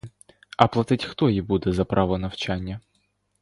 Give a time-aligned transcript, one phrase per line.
[0.57, 2.79] А платить хто їм буде за право навчання?